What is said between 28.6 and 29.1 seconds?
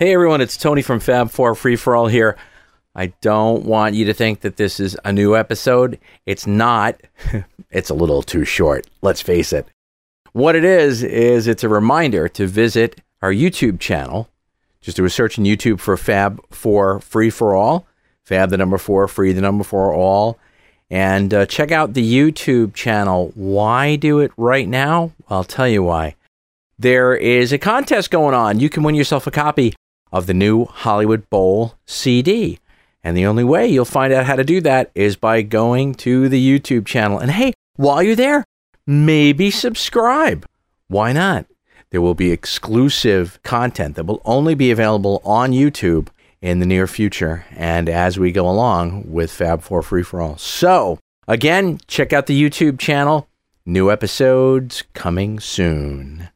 You can win